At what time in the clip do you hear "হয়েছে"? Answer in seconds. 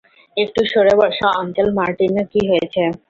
2.49-2.81